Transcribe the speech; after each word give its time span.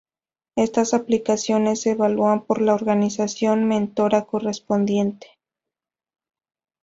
Estas 0.57 0.95
aplicaciones 0.95 1.81
se 1.81 1.91
evalúan 1.91 2.41
por 2.43 2.59
la 2.59 2.73
organización 2.73 3.65
mentora 3.67 4.25
correspondiente. 4.25 5.27